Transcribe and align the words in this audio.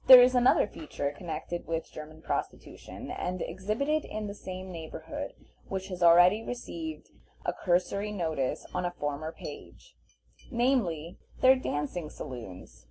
There 0.07 0.23
is 0.23 0.33
another 0.33 0.65
feature 0.65 1.11
connected 1.15 1.67
with 1.67 1.91
German 1.91 2.23
prostitution, 2.23 3.11
and 3.11 3.39
exhibited 3.39 4.03
in 4.03 4.25
the 4.25 4.33
same 4.33 4.71
neighborhood, 4.71 5.33
which 5.67 5.89
has 5.89 6.01
already 6.01 6.41
received 6.41 7.09
a 7.45 7.53
cursory 7.53 8.11
notice 8.11 8.65
on 8.73 8.83
a 8.83 8.95
former 8.99 9.31
page, 9.31 9.95
namely, 10.51 11.19
their 11.41 11.55
dancing 11.55 12.09
saloons. 12.09 12.79